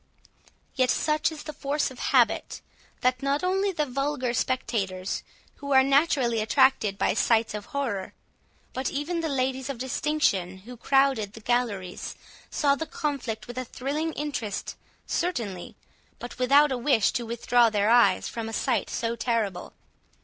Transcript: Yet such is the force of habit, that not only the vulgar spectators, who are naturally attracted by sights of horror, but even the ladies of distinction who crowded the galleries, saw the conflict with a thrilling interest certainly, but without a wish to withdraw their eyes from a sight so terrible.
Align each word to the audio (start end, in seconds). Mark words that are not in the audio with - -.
Yet 0.73 0.89
such 0.89 1.31
is 1.31 1.43
the 1.43 1.53
force 1.53 1.91
of 1.91 1.99
habit, 1.99 2.61
that 3.01 3.21
not 3.21 3.43
only 3.43 3.71
the 3.71 3.85
vulgar 3.85 4.33
spectators, 4.33 5.21
who 5.57 5.73
are 5.73 5.83
naturally 5.83 6.39
attracted 6.41 6.97
by 6.97 7.13
sights 7.13 7.53
of 7.53 7.67
horror, 7.67 8.15
but 8.73 8.89
even 8.89 9.19
the 9.19 9.29
ladies 9.29 9.69
of 9.69 9.77
distinction 9.77 10.57
who 10.65 10.75
crowded 10.75 11.33
the 11.33 11.39
galleries, 11.39 12.15
saw 12.49 12.73
the 12.73 12.87
conflict 12.87 13.45
with 13.45 13.59
a 13.59 13.63
thrilling 13.65 14.11
interest 14.13 14.75
certainly, 15.05 15.75
but 16.17 16.39
without 16.39 16.71
a 16.71 16.79
wish 16.79 17.11
to 17.11 17.23
withdraw 17.27 17.69
their 17.69 17.91
eyes 17.91 18.27
from 18.27 18.49
a 18.49 18.53
sight 18.53 18.89
so 18.89 19.15
terrible. 19.15 19.71